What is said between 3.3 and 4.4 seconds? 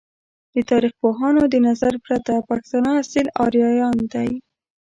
آریایان دی!